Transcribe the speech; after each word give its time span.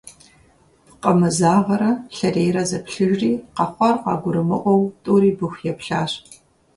Пкъымызагъэрэ 0.87 1.91
Лъэрейрэ 2.15 2.63
зэплъыжри, 2.69 3.31
къэхъуар 3.55 3.95
къагурымыӀуэу 4.03 4.81
тӀури 5.03 5.31
Быху 5.37 5.63
еплъащ. 5.71 6.11